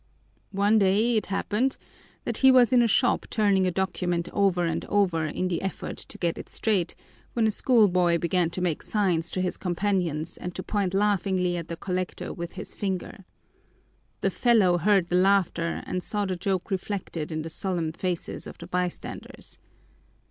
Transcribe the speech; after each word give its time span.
"One 0.55 0.79
day 0.79 1.15
it 1.17 1.27
happened 1.27 1.77
that 2.25 2.37
he 2.37 2.49
was 2.51 2.73
in 2.73 2.81
a 2.81 2.87
shop 2.87 3.27
turning 3.29 3.67
a 3.67 3.71
document 3.71 4.29
over 4.33 4.65
and 4.65 4.83
over 4.85 5.27
in 5.27 5.47
the 5.47 5.61
effort 5.61 5.97
to 5.97 6.17
get 6.17 6.39
it 6.39 6.49
straight 6.49 6.95
when 7.33 7.45
a 7.45 7.51
schoolboy 7.51 8.17
began 8.17 8.49
to 8.49 8.61
make 8.61 8.81
signs 8.81 9.29
to 9.29 9.41
his 9.41 9.57
companions 9.57 10.37
and 10.37 10.55
to 10.55 10.63
point 10.63 10.95
laughingly 10.95 11.55
at 11.55 11.67
the 11.67 11.77
collector 11.77 12.33
with 12.33 12.53
his 12.53 12.73
finger. 12.73 13.25
The 14.21 14.31
fellow 14.31 14.79
heard 14.79 15.09
the 15.09 15.17
laughter 15.17 15.83
and 15.85 16.01
saw 16.01 16.25
the 16.25 16.35
joke 16.35 16.71
reflected 16.71 17.31
in 17.31 17.43
the 17.43 17.49
solemn 17.51 17.91
faces 17.91 18.47
of 18.47 18.57
the 18.57 18.65
bystanders. 18.65 19.59